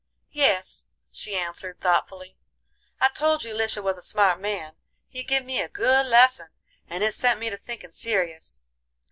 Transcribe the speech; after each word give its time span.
"Yes," 0.31 0.87
she 1.11 1.35
answered, 1.37 1.79
thoughtfully, 1.79 2.35
"I 2.99 3.09
told 3.09 3.43
you 3.43 3.53
Lisha 3.53 3.83
was 3.83 3.99
a 3.99 4.01
smart 4.01 4.39
man; 4.39 4.75
he 5.07 5.21
give 5.21 5.45
me 5.45 5.61
a 5.61 5.69
good 5.69 6.07
lesson, 6.07 6.47
and 6.87 7.03
it 7.03 7.13
set 7.13 7.37
me 7.37 7.51
to 7.51 7.57
thinkin' 7.57 7.91
serious. 7.91 8.59